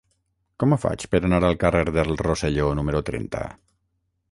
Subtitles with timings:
[0.61, 3.47] Com ho faig per anar al carrer del Rosselló número trenta?